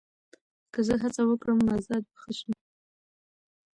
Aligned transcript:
که 0.73 0.79
زه 0.87 0.95
هڅه 1.03 1.21
وکړم، 1.25 1.57
مزاج 1.67 2.03
به 2.09 2.15
ښه 2.21 2.31
شي. 2.39 2.51